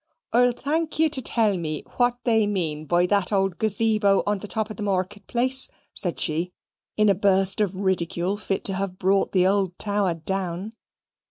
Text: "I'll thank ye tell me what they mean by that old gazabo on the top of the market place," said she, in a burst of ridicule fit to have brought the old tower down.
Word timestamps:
"I'll 0.33 0.51
thank 0.51 0.97
ye 0.97 1.09
tell 1.09 1.59
me 1.59 1.83
what 1.97 2.17
they 2.23 2.47
mean 2.47 2.85
by 2.85 3.05
that 3.05 3.31
old 3.31 3.59
gazabo 3.59 4.23
on 4.25 4.39
the 4.39 4.47
top 4.47 4.71
of 4.71 4.77
the 4.77 4.81
market 4.81 5.27
place," 5.27 5.69
said 5.93 6.19
she, 6.19 6.53
in 6.97 7.07
a 7.07 7.13
burst 7.13 7.61
of 7.61 7.75
ridicule 7.75 8.35
fit 8.35 8.63
to 8.63 8.73
have 8.73 8.97
brought 8.97 9.31
the 9.31 9.45
old 9.45 9.77
tower 9.77 10.15
down. 10.15 10.73